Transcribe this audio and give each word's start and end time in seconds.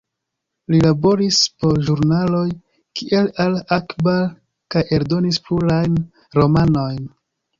Li 0.73 0.77
laboris 0.83 1.41
por 1.63 1.75
ĵurnaloj 1.89 2.45
kiel 3.01 3.29
Al-Akhbar 3.45 4.25
kaj 4.77 4.83
eldonis 4.99 5.39
plurajn 5.49 6.01
romanojn. 6.41 6.99